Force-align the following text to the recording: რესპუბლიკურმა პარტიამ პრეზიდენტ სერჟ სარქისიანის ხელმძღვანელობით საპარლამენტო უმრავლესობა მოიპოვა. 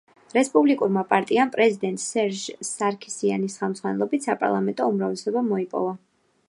რესპუბლიკურმა 0.35 1.03
პარტიამ 1.11 1.51
პრეზიდენტ 1.55 2.01
სერჟ 2.05 2.41
სარქისიანის 2.71 3.59
ხელმძღვანელობით 3.65 4.27
საპარლამენტო 4.31 4.91
უმრავლესობა 4.95 5.47
მოიპოვა. 5.55 5.97